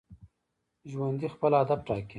ژوندي 0.91 1.27
خپل 1.35 1.51
هدف 1.61 1.79
ټاکي 1.87 2.09